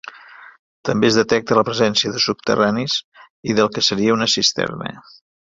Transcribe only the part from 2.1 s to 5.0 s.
de subterranis i del que seria una cisterna.